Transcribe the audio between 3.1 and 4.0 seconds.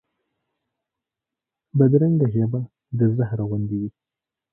زهر غوندې وي